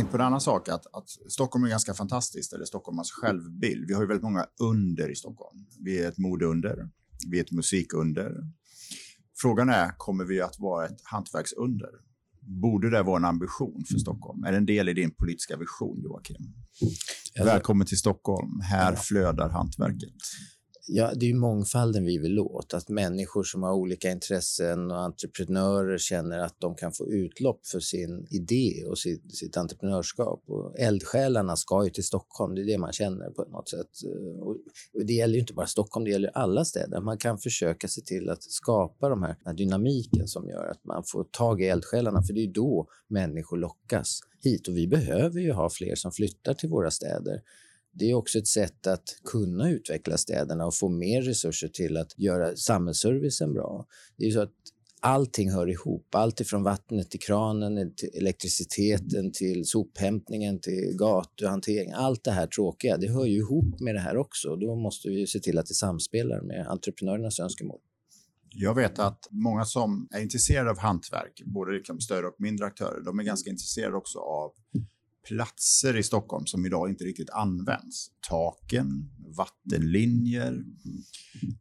[0.00, 3.84] Jag tänkte på en annan sak, att, att Stockholm är ganska fantastiskt, eller Stockholms självbild.
[3.88, 5.66] Vi har ju väldigt många under i Stockholm.
[5.84, 6.88] Vi är ett modeunder,
[7.30, 8.32] vi är ett musikunder,
[9.40, 11.90] Frågan är, kommer vi att vara ett hantverksunder?
[12.40, 14.44] Borde det vara en ambition för Stockholm?
[14.44, 16.36] Är det en del i din politiska vision, Joakim?
[17.44, 18.60] Välkommen till Stockholm.
[18.60, 20.14] Här flödar hantverket.
[20.92, 22.74] Ja, det är ju mångfalden vi vill åt.
[22.74, 27.80] Att människor som har olika intressen och entreprenörer känner att de kan få utlopp för
[27.80, 30.42] sin idé och sitt, sitt entreprenörskap.
[30.46, 33.90] Och eldsjälarna ska ju till Stockholm, det är det man känner på något sätt.
[34.04, 34.56] Eh, och
[35.06, 37.00] det gäller ju inte bara Stockholm, det gäller alla städer.
[37.00, 40.84] Man kan försöka se till att skapa de här, den här dynamiken som gör att
[40.84, 44.68] man får tag i eldsjälarna, för det är då människor lockas hit.
[44.68, 47.42] Och vi behöver ju ha fler som flyttar till våra städer
[47.92, 52.18] det är också ett sätt att kunna utveckla städerna och få mer resurser till att
[52.18, 53.86] göra samhällsservicen bra.
[54.16, 54.52] Det är så att
[55.00, 56.14] allting hör ihop.
[56.14, 61.92] Allt ifrån vattnet till kranen, till elektriciteten, till sophämtningen, till gatuhantering.
[61.92, 64.56] Allt det här tråkiga, det hör ju ihop med det här också.
[64.56, 67.80] Då måste vi se till att det samspelar med entreprenörernas önskemål.
[68.52, 73.00] Jag vet att många som är intresserade av hantverk, både liksom större och mindre aktörer,
[73.04, 74.52] de är ganska intresserade också av
[75.30, 78.10] platser i Stockholm som idag inte riktigt används.
[78.28, 80.64] Taken, vattenlinjer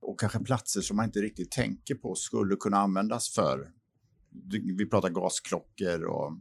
[0.01, 3.71] och kanske platser som man inte riktigt tänker på skulle kunna användas för.
[4.77, 6.37] Vi pratar gasklockor och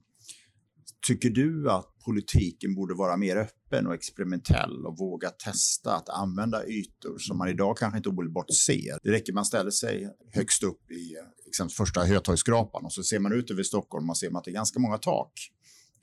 [1.07, 6.67] Tycker du att politiken borde vara mer öppen och experimentell och våga testa att använda
[6.67, 8.99] ytor som man idag kanske inte omedelbart ser?
[9.03, 11.17] Det räcker man ställer sig högst upp i
[11.49, 14.51] exempelvis första Hötorgsskrapan och så ser man ut över Stockholm och ser man att det
[14.51, 15.33] är ganska många tak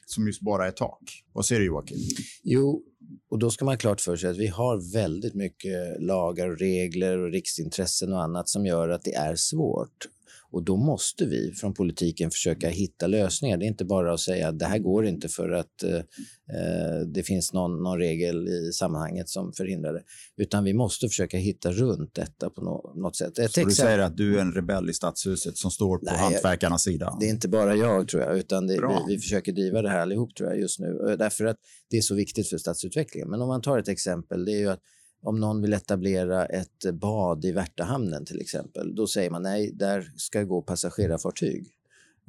[0.05, 1.23] som just bara är tak.
[1.33, 1.97] Vad säger du Joakim?
[2.43, 2.83] Jo,
[3.29, 6.59] och då ska man ha klart för sig att vi har väldigt mycket lagar och
[6.59, 10.07] regler och riksintressen och annat som gör att det är svårt.
[10.51, 13.57] Och då måste vi från politiken försöka hitta lösningar.
[13.57, 16.99] Det är inte bara att säga att det här går inte för att eh, eh,
[17.13, 20.03] det finns någon, någon, regel i sammanhanget som förhindrar det.
[20.37, 23.39] Utan vi måste försöka hitta runt detta på no något sätt.
[23.39, 26.17] Ett Så du säger att du är en rebell i stadshuset som står på Nej,
[26.17, 27.17] hantverkarnas sida?
[27.19, 29.99] Det är inte bara jag tror jag, utan det, vi, vi, försöker driva det här
[29.99, 31.15] allihop tror jag just nu.
[31.19, 31.57] Därför att
[31.89, 33.29] det är så viktigt för stadsutvecklingen.
[33.29, 34.81] Men om man tar ett exempel, det är ju att
[35.25, 40.13] om någon vill etablera ett bad i Värtahamnen till exempel, då säger man nej, där
[40.15, 41.67] ska gå passagerarfartyg.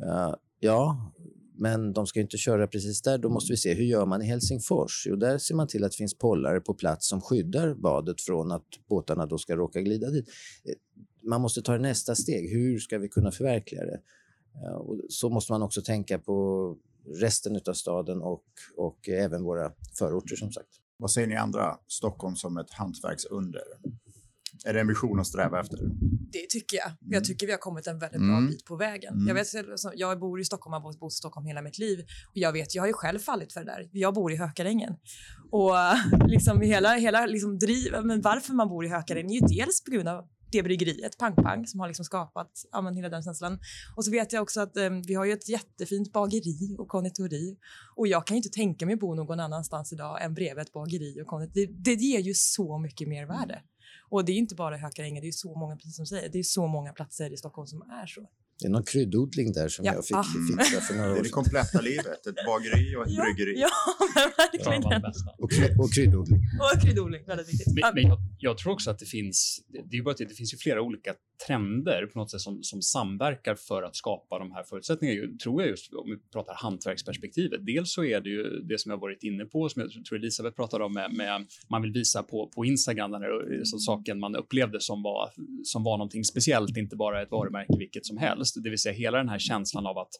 [0.02, 1.12] Uh, ja,
[1.58, 3.18] men de ska inte köra precis där.
[3.18, 5.06] Då måste vi se hur gör man i Helsingfors?
[5.10, 8.52] Jo, där ser man till att det finns pollare på plats som skyddar badet från
[8.52, 10.28] att båtarna då ska råka glida dit.
[10.64, 10.74] Eh,
[11.28, 12.50] man måste ta nästa steg.
[12.50, 14.00] Hur ska vi kunna förverkliga det?
[14.66, 16.76] Uh, och så måste man också tänka på
[17.20, 18.44] resten av staden och,
[18.76, 20.80] och även våra förorter som sagt.
[20.98, 21.76] Vad säger ni andra?
[21.88, 23.62] Stockholm som ett hantverksunder.
[24.64, 25.78] Är det en vision att sträva efter?
[26.32, 26.90] Det tycker jag.
[27.00, 27.24] Jag mm.
[27.24, 28.46] tycker vi har kommit en väldigt bra mm.
[28.46, 29.14] bit på vägen.
[29.14, 29.26] Mm.
[29.26, 29.46] Jag, vet,
[29.94, 31.98] jag bor i Stockholm, har bott i Stockholm hela mitt liv.
[32.28, 33.88] Och jag vet, jag har ju själv fallit för det där.
[33.92, 34.94] Jag bor i Hökarängen.
[35.50, 35.74] Och
[36.26, 39.90] liksom hela, hela liksom driv, men varför man bor i Hökarängen är ju dels på
[39.90, 43.58] grund av det bryggeriet, Pang Pang, som har liksom skapat ja, men hela den känslan.
[43.96, 47.56] Och så vet jag också att um, vi har ju ett jättefint bageri och konditori.
[47.96, 50.72] Och jag kan ju inte tänka mig att bo någon annanstans idag än bredvid ett
[50.72, 51.66] bageri och konditori.
[51.66, 53.62] Det, det ger ju så mycket mer värde.
[54.08, 56.42] Och det är inte bara Hökarängen, det är så många, precis som säger, det är
[56.42, 58.28] så många platser i Stockholm som är så.
[58.60, 59.94] Det är någon kryddodling där som ja.
[59.94, 60.58] jag fick mm.
[60.58, 61.22] fixa för några år sedan.
[61.22, 63.54] Det är det kompletta livet, ett bageri och ett ja, bryggeri.
[63.60, 63.68] Ja,
[64.36, 64.84] verkligen.
[65.38, 66.40] och, kry och kryddodling.
[66.60, 67.74] Och kryddodling, väldigt viktigt.
[67.74, 70.34] Men, men jag, jag, tror också att det finns, det, är bara att det, det
[70.34, 71.14] finns ju flera olika
[71.46, 75.70] trender på något sätt som, som samverkar för att skapa de här förutsättningarna, tror jag
[75.70, 77.66] just om vi pratar hantverksperspektivet.
[77.66, 80.56] Dels så är det ju det som jag varit inne på, som jag tror Elisabeth
[80.56, 84.36] pratade om, med, med man vill visa på, på Instagram den här så saken man
[84.36, 85.30] upplevde som var,
[85.64, 88.45] som var någonting speciellt, inte bara ett varumärke vilket som helst.
[88.54, 90.12] Det vill säga hela den här känslan av att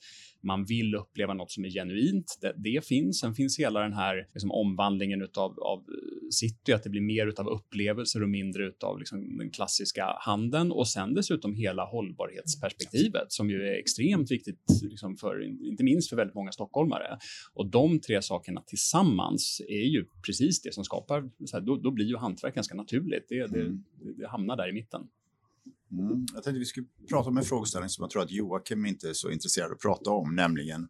[0.43, 2.39] man vill uppleva något som är genuint.
[2.41, 3.21] Det, det finns.
[3.21, 5.85] Sen finns hela den här liksom, omvandlingen utav, av
[6.31, 10.89] city, att det blir mer utav upplevelser och mindre utav liksom, den klassiska handeln och
[10.89, 16.35] sen dessutom hela hållbarhetsperspektivet som ju är extremt viktigt, liksom, för, inte minst för väldigt
[16.35, 17.19] många stockholmare.
[17.55, 21.91] Och de tre sakerna tillsammans är ju precis det som skapar, så här, då, då,
[21.91, 23.27] blir ju hantverk ganska naturligt.
[23.29, 23.79] Det, det,
[24.19, 25.01] det hamnar där i mitten.
[25.93, 26.27] Mm.
[26.35, 29.13] Jag tänkte vi skulle prata om en frågeställning som jag tror att Joakim inte är
[29.13, 30.89] så intresserad av att prata om, nämligen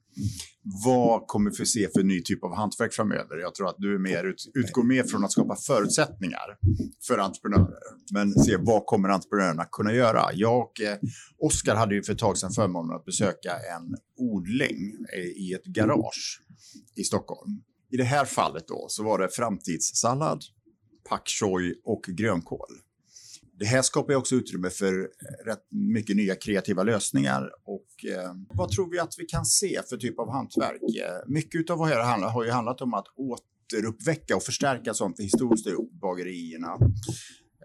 [0.85, 3.37] vad kommer vi se för ny typ av hantverk framöver?
[3.37, 6.59] Jag tror att du är mer ut, utgår mer från att skapa förutsättningar
[7.06, 7.78] för entreprenörer,
[8.12, 10.32] men se vad kommer entreprenörerna kunna göra?
[10.32, 10.98] Jag och eh,
[11.38, 15.64] Oskar hade ju för ett tag sedan förmånen att besöka en odling eh, i ett
[15.64, 16.42] garage
[16.96, 17.62] i Stockholm.
[17.90, 20.42] I det här fallet då så var det framtidssallad,
[21.09, 22.86] pak choi och grönkål.
[23.58, 27.50] Det här skapar ju också utrymme för eh, rätt mycket nya kreativa lösningar.
[27.64, 30.82] Och, eh, vad tror vi att vi kan se för typ av hantverk?
[30.82, 34.94] Eh, mycket av vad det här handlar, har ju handlat om att återuppväcka och förstärka
[34.94, 35.92] sånt vi historiskt gjort.
[35.92, 36.78] Bagerierna,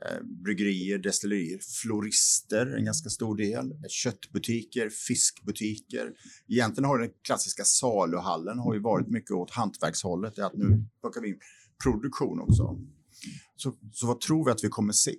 [0.06, 6.12] eh, bryggerier, destillerier, florister, en ganska stor del, eh, köttbutiker, fiskbutiker.
[6.48, 11.30] Egentligen har den klassiska saluhallen har ju varit mycket åt hantverkshållet, att nu plockar vi
[11.30, 11.40] in
[11.84, 12.80] produktion också.
[13.56, 15.16] Så, så vad tror vi att vi kommer se?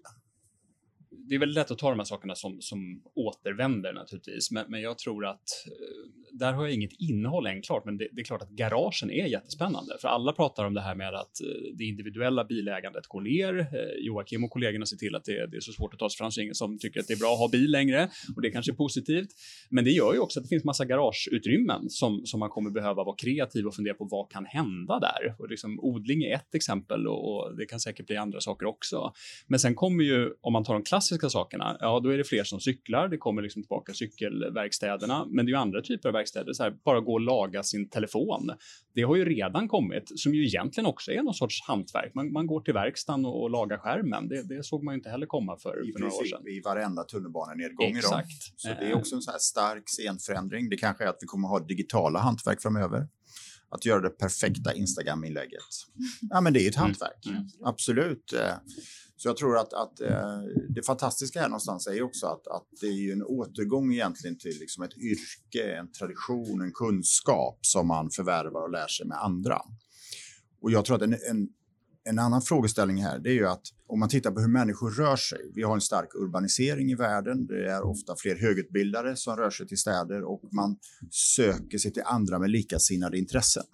[1.32, 4.80] Det är väldigt lätt att ta de här sakerna som, som återvänder naturligtvis, men, men
[4.80, 8.24] jag tror att eh, där har jag inget innehåll än klart, men det, det, är
[8.24, 11.84] klart att garagen är jättespännande, för alla pratar om det här med att eh, det
[11.84, 13.58] individuella bilägandet går ner.
[13.58, 16.18] Eh, Joakim och kollegorna ser till att det, det är så svårt att ta sig
[16.18, 18.50] fram, så ingen som tycker att det är bra att ha bil längre och det
[18.50, 19.28] kanske är positivt.
[19.70, 23.04] Men det gör ju också att det finns massa garageutrymmen som, som man kommer behöva
[23.04, 25.34] vara kreativ och fundera på vad kan hända där?
[25.38, 29.12] Och liksom, odling är ett exempel och, och det kan säkert bli andra saker också.
[29.46, 32.44] Men sen kommer ju, om man tar de klassiska sakerna, ja, då är det fler
[32.44, 33.08] som cyklar.
[33.08, 36.74] Det kommer liksom tillbaka cykelverkstäderna, men det är ju andra typer av verkstäder, så här,
[36.84, 38.50] bara gå och laga sin telefon.
[38.94, 42.14] Det har ju redan kommit, som ju egentligen också är någon sorts hantverk.
[42.14, 44.28] Man, man går till verkstaden och, och lagar skärmen.
[44.28, 46.48] Det, det, såg man ju inte heller komma för, I för några år sedan.
[46.48, 48.28] I varenda tunnelbanenedgång Exakt.
[48.28, 48.54] idag.
[48.56, 50.68] Så det är också en så här stark scenförändring.
[50.70, 53.08] Det kanske är att vi kommer ha digitala hantverk framöver.
[53.68, 55.60] Att göra det perfekta Instagram-inlägget.
[56.20, 57.26] Ja, men det är ju ett hantverk.
[57.26, 57.44] Mm.
[57.64, 58.32] Absolut.
[59.16, 62.66] Så jag tror att, att eh, det fantastiska här någonstans är ju också att, att
[62.80, 67.86] det är ju en återgång egentligen till liksom ett yrke, en tradition, en kunskap som
[67.86, 69.62] man förvärvar och lär sig med andra.
[70.62, 71.48] Och jag tror att en, en,
[72.04, 75.16] en annan frågeställning här det är ju att om man tittar på hur människor rör
[75.16, 75.50] sig.
[75.54, 77.46] Vi har en stark urbanisering i världen.
[77.46, 80.76] Det är ofta fler högutbildade som rör sig till städer och man
[81.10, 83.64] söker sig till andra med likasinnade intressen.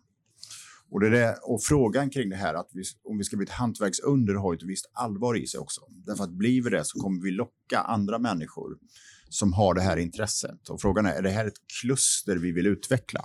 [0.90, 3.50] Och, det där, och frågan kring det här, att vi, om vi ska bli ett
[3.50, 5.80] hantverksunder, har ett visst allvar i sig också.
[6.06, 8.78] Därför att blir vi det så kommer vi locka andra människor
[9.28, 10.68] som har det här intresset.
[10.68, 13.20] Och frågan är, är det här ett kluster vi vill utveckla?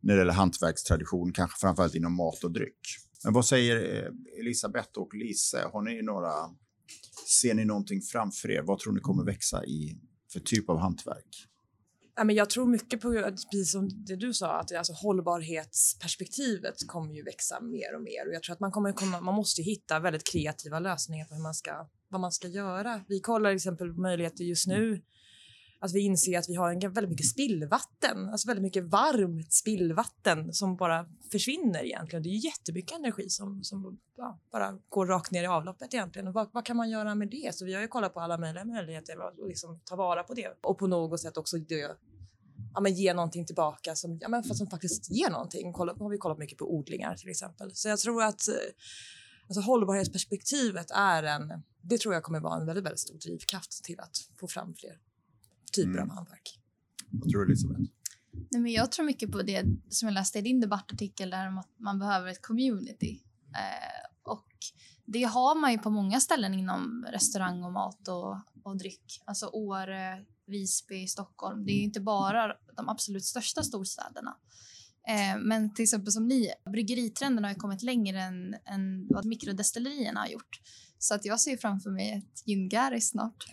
[0.00, 2.80] När det gäller hantverkstradition, kanske framförallt inom mat och dryck.
[3.24, 5.68] Men vad säger eh, Elisabeth och Lise?
[5.72, 6.32] Har ni några,
[7.40, 8.62] ser ni någonting framför er?
[8.62, 9.98] Vad tror ni kommer växa i
[10.32, 11.48] för typ av hantverk?
[12.16, 13.12] Ja, men jag tror mycket på
[13.50, 18.28] precis som det du sa, att alltså, hållbarhetsperspektivet kommer ju växa mer och mer.
[18.28, 21.42] Och jag tror att man, kommer komma, man måste hitta väldigt kreativa lösningar på hur
[21.42, 23.00] man ska, vad man ska göra.
[23.08, 25.02] Vi kollar till exempel på möjligheter just nu
[25.82, 30.52] att vi inser att vi har en, väldigt mycket spillvatten, alltså väldigt mycket varmt spillvatten
[30.52, 32.22] som bara försvinner egentligen.
[32.22, 36.28] Det är jättemycket energi som, som ja, bara går rakt ner i avloppet egentligen.
[36.28, 37.54] Och vad, vad, kan man göra med det?
[37.54, 40.58] Så vi har ju kollat på alla möjliga möjligheter att liksom ta vara på det
[40.62, 41.96] och på något sätt också det,
[42.74, 45.72] ja, men ge någonting tillbaka som, ja, men som faktiskt ger någonting.
[45.72, 47.70] Kolla, har vi kollat mycket på odlingar till exempel.
[47.74, 48.54] Så jag tror att eh,
[49.46, 54.00] alltså, hållbarhetsperspektivet är en, det tror jag kommer vara en väldigt, väldigt stor drivkraft till
[54.00, 54.98] att få fram fler
[55.72, 56.10] typer Mm.
[56.10, 56.58] av hantverk.
[57.10, 57.80] Vad tror du Elisabeth?
[58.50, 61.58] Nej, men jag tror mycket på det som jag läste i din debattartikel där om
[61.58, 63.22] att man behöver ett community.
[63.54, 64.48] Eh, och
[65.04, 69.22] det har man ju på många ställen inom restaurang och mat och, och dryck.
[69.24, 71.64] Alltså Åre, Visby, Stockholm.
[71.64, 74.36] Det är ju inte bara de absolut största storstäderna.
[75.08, 80.20] Eh, men till exempel som ni, bryggeritrenden har ju kommit längre än, än vad mikrodestillerierna
[80.20, 80.60] har gjort.
[81.02, 83.44] Så att jag ser framför mig ett gin snart.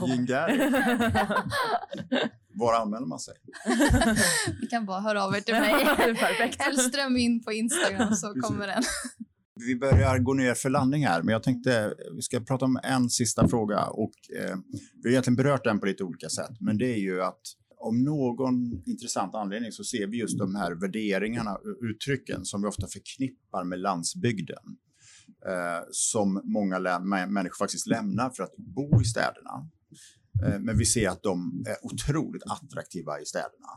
[0.00, 0.58] Gin Gary.
[2.54, 3.34] Var anmäler man sig?
[4.60, 5.74] Ni kan bara höra av er till mig.
[6.58, 8.42] Hellström in på Instagram så Precis.
[8.42, 8.82] kommer den.
[9.66, 13.10] Vi börjar gå ner för landning här, men jag tänkte vi ska prata om en
[13.10, 14.56] sista fråga och eh,
[15.02, 17.40] vi har egentligen berört den på lite olika sätt, men det är ju att
[17.76, 22.68] om någon intressant anledning så ser vi just de här värderingarna, och uttrycken som vi
[22.68, 24.76] ofta förknippar med landsbygden.
[25.46, 29.68] Eh, som många lä- människor faktiskt lämnar för att bo i städerna.
[30.46, 33.68] Eh, men vi ser att de är otroligt attraktiva i städerna.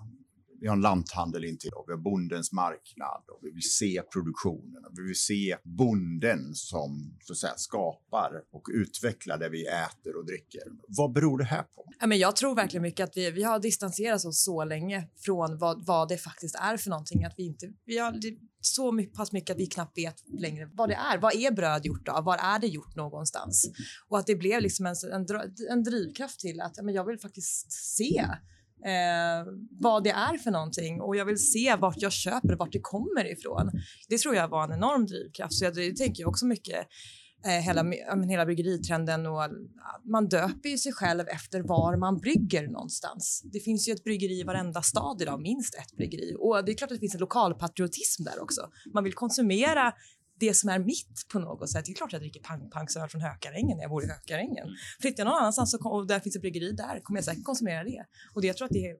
[0.61, 4.85] Vi har en lanthandel intill och vi har bondens marknad och vi vill se produktionen
[4.85, 10.15] och vi vill se bonden som så att säga, skapar och utvecklar det vi äter
[10.17, 10.61] och dricker.
[10.87, 11.85] Vad beror det här på?
[12.07, 15.85] men jag tror verkligen mycket att vi, vi har distanserat oss så länge från vad,
[15.85, 18.19] vad det faktiskt är för någonting att vi inte, vi har
[18.61, 21.17] så mycket, pass mycket att vi knappt vet längre vad det är.
[21.17, 22.23] Vad är bröd gjort av?
[22.23, 23.71] Var är det gjort någonstans?
[24.07, 25.25] Och att det blev liksom en, en,
[25.69, 28.25] en drivkraft till att men jag vill faktiskt se
[28.85, 32.71] eh, vad det är för någonting och jag vill se vart jag köper och vart
[32.71, 33.71] det kommer ifrån.
[34.09, 35.53] Det tror jag var en enorm drivkraft.
[35.53, 36.87] Så jag, det tänker jag också mycket
[37.45, 37.85] eh, hela,
[38.29, 39.41] hela bryggeritrenden och
[40.11, 43.41] man döper ju sig själv efter var man brygger någonstans.
[43.53, 46.35] Det finns ju ett bryggeri i varenda stad idag, minst ett bryggeri.
[46.39, 48.61] Och det är klart att det finns en lokalpatriotism där också.
[48.93, 49.93] Man vill konsumera
[50.41, 51.85] det som är mitt på något sätt.
[51.85, 54.63] Det är klart att jag dricker pang-pang-öl från Hökarängen när jag bor i Hökarängen.
[54.63, 54.75] Mm.
[55.01, 58.05] Flyttar jag någon annanstans och där finns ett bryggeri där kommer jag säkert konsumera det.
[58.33, 58.95] Och det, jag tror att det är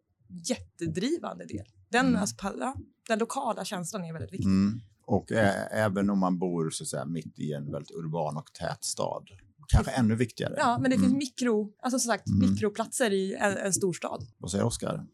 [0.49, 1.65] jättedrivande del.
[1.89, 2.21] Den, mm.
[2.21, 2.75] alltså, ja,
[3.07, 4.45] den lokala känslan är väldigt viktig.
[4.45, 4.81] Mm.
[5.05, 8.53] Och ä- även om man bor så att säga, mitt i en väldigt urban och
[8.53, 9.27] tät stad.
[9.67, 10.55] Kanske ännu viktigare.
[10.57, 11.17] Ja, men det finns mm.
[11.17, 12.51] mikro, alltså som sagt, mm.
[12.51, 14.27] mikroplatser i en, en storstad.
[14.37, 15.05] Vad säger Oskar?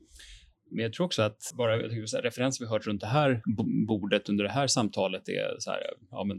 [0.72, 3.41] Men jag tror också att bara referenser vi hört runt det här
[3.88, 5.80] bordet under det här samtalet är så här,
[6.11, 6.38] ja men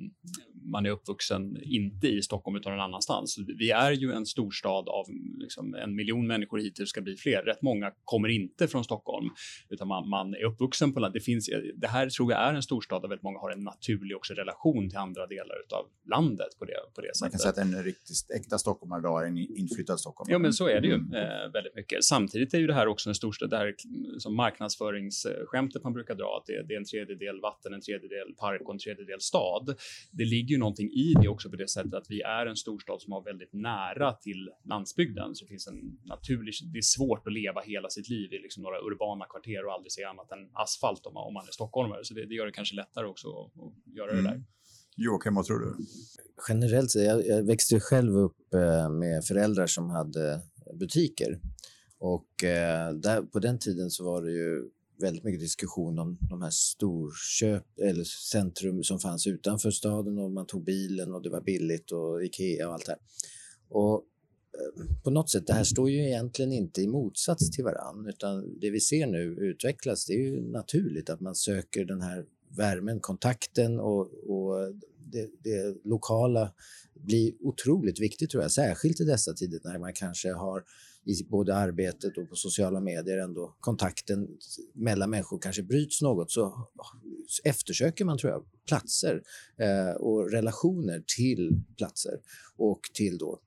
[0.70, 3.38] man är uppvuxen inte i Stockholm utan någon annanstans.
[3.58, 5.06] Vi är ju en storstad av
[5.38, 7.42] liksom en miljon människor hittills ska bli fler.
[7.42, 9.30] Rätt många kommer inte från Stockholm
[9.68, 11.14] utan man, man är uppvuxen på landet.
[11.20, 14.16] Det, finns, det här tror jag är en storstad där väldigt många har en naturlig
[14.16, 17.20] också relation till andra delar av landet på det, på det sättet.
[17.20, 20.32] Man kan säga att en riktigt äkta stockholmare idag är en inflyttad stockholmare.
[20.32, 21.14] Ja, men så är det ju mm.
[21.14, 22.04] eh, väldigt mycket.
[22.04, 23.74] Samtidigt är ju det här också en storstad där
[24.18, 28.62] som marknadsföringsskämtet man brukar dra, att det, det, är en tredjedel vatten, en tredjedel park
[28.64, 29.76] och en tredjedel stad.
[30.10, 33.02] Det ligger ju någonting i det också på det sättet att vi är en storstad
[33.02, 35.34] som har väldigt nära till landsbygden.
[35.34, 38.62] Så det finns en naturlig, det är svårt att leva hela sitt liv i liksom
[38.62, 42.04] några urbana kvarter och aldrig se annat än asfalt om man, om man är stockholmare.
[42.04, 44.24] Så det, det gör det kanske lättare också att, att göra mm.
[44.24, 44.44] det där.
[44.96, 45.76] Joakim, vad tror du?
[46.48, 50.40] Generellt, jag, jag växte själv upp eh, med föräldrar som hade
[50.80, 51.40] butiker
[51.98, 56.42] och eh, där, på den tiden så var det ju väldigt mycket diskussion om de
[56.42, 61.40] här storköp eller centrum som fanns utanför staden och man tog bilen och det var
[61.40, 63.00] billigt och Ikea och allt det här.
[63.68, 68.06] Och eh, på något sätt, det här står ju egentligen inte i motsats till varann
[68.06, 72.24] utan det vi ser nu utvecklas, det är ju naturligt att man söker den här
[72.56, 74.74] värmen, kontakten och, och
[75.12, 76.52] det, det, lokala
[76.94, 80.64] blir otroligt viktigt tror jag, särskilt i dessa tider när man kanske har
[81.04, 84.28] i både arbetet och på sociala medier ändå kontakten
[84.74, 86.68] mellan människor kanske bryts något så
[87.44, 89.22] eftersöker man tror jag platser
[89.58, 92.20] eh, och relationer till platser
[92.56, 93.40] och till då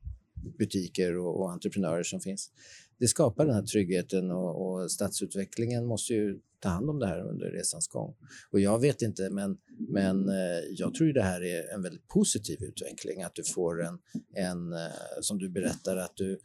[0.58, 2.52] butiker och, och entreprenörer som finns.
[3.00, 7.20] Det skapar den här tryggheten och, och stadsutvecklingen måste ju ta hand om det här
[7.20, 8.16] under resans gång.
[8.52, 9.58] Och jag vet inte, men,
[9.90, 13.24] men eh, jag tror det här är en väldigt positiv utveckling.
[13.24, 14.00] Att du får en,
[14.36, 14.90] en eh,
[15.22, 16.40] som du berättar, att du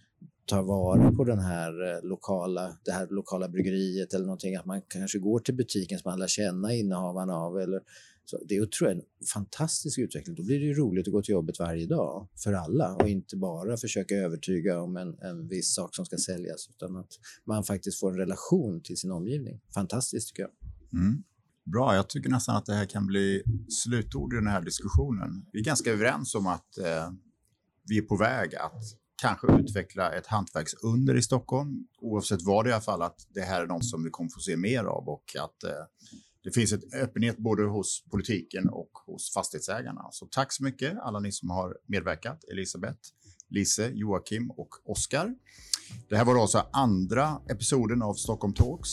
[0.46, 4.82] tar vara på den här eh, lokala, det här lokala bryggeriet eller någonting, att man
[4.88, 7.58] kanske går till butiken som man lär känna innehavarna av.
[7.58, 7.80] Eller,
[8.24, 10.36] så det är tror jag, en fantastisk utveckling.
[10.36, 13.36] Då blir det ju roligt att gå till jobbet varje dag för alla och inte
[13.36, 17.10] bara försöka övertyga om en, en viss sak som ska säljas utan att
[17.44, 19.60] man faktiskt får en relation till sin omgivning.
[19.74, 20.52] Fantastiskt tycker jag.
[21.00, 21.22] Mm.
[21.72, 25.46] Bra, jag tycker nästan att det här kan bli slutord i den här diskussionen.
[25.52, 27.10] Vi är ganska överens om att eh,
[27.88, 28.82] vi är på väg att
[29.16, 31.86] kanske utveckla ett hantverksunder i Stockholm.
[32.00, 34.56] Oavsett vad i alla fall, att det här är något som vi kommer få se
[34.56, 35.70] mer av och att eh,
[36.44, 40.08] det finns ett öppenhet både hos politiken och hos fastighetsägarna.
[40.10, 42.44] Så tack så mycket alla ni som har medverkat.
[42.52, 42.98] Elisabeth,
[43.48, 45.34] Lise, Joakim och Oskar.
[46.08, 48.90] Det här var alltså andra episoden av Stockholm Talks.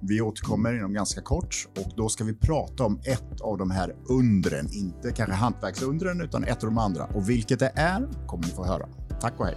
[0.00, 3.96] Vi återkommer inom ganska kort och då ska vi prata om ett av de här
[4.08, 7.04] undren, inte kanske hantverksundren utan ett av de andra.
[7.04, 9.07] Och vilket det är kommer ni få höra.
[9.20, 9.56] Tack och hej!